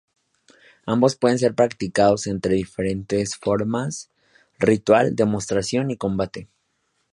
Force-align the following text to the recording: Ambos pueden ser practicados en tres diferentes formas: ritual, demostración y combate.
Ambos 0.87 1.15
pueden 1.15 1.37
ser 1.37 1.53
practicados 1.53 2.25
en 2.25 2.41
tres 2.41 2.57
diferentes 2.57 3.35
formas: 3.37 4.09
ritual, 4.57 5.15
demostración 5.15 5.91
y 5.91 5.95
combate. 5.97 6.47